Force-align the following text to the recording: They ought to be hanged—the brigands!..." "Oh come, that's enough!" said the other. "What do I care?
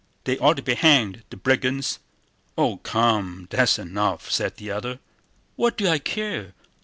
They 0.23 0.39
ought 0.39 0.55
to 0.55 0.63
be 0.63 0.73
hanged—the 0.73 1.37
brigands!..." 1.37 1.99
"Oh 2.57 2.77
come, 2.77 3.45
that's 3.51 3.77
enough!" 3.77 4.31
said 4.31 4.57
the 4.57 4.71
other. 4.71 4.97
"What 5.57 5.77
do 5.77 5.87
I 5.87 5.99
care? 5.99 6.55